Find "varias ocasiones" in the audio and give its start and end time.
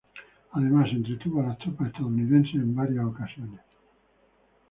2.73-3.59